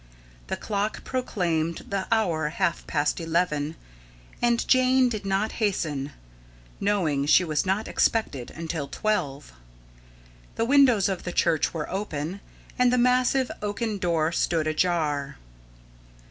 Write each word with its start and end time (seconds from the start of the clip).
The 0.47 0.57
clock 0.57 1.03
proclaimed 1.03 1.85
the 1.89 2.07
hour 2.11 2.49
half 2.49 2.87
past 2.87 3.19
eleven, 3.19 3.75
and 4.41 4.67
Jane 4.67 5.09
did 5.09 5.27
not 5.27 5.51
hasten, 5.61 6.11
knowing 6.79 7.27
she 7.27 7.43
was 7.43 7.67
not 7.67 7.87
expected 7.87 8.49
until 8.49 8.87
twelve. 8.87 9.53
The 10.55 10.65
windows 10.65 11.07
of 11.07 11.21
the 11.23 11.31
church 11.31 11.71
were 11.71 11.87
open, 11.87 12.41
and 12.79 12.91
the 12.91 12.97
massive 12.97 13.51
oaken 13.61 13.99
doors 13.99 14.39
stood 14.39 14.65
ajar. 14.65 15.37